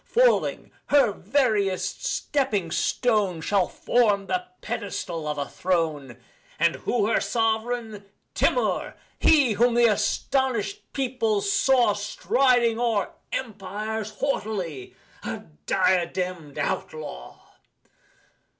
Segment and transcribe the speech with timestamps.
[0.03, 6.17] Falling her veriest stepping stone Shall form the pedestal of a throne
[6.57, 8.05] And who her sovereign?
[8.33, 17.37] Timour he Whom the astonished people saw Striding o'er empires haughtily A diadem'd outlaw!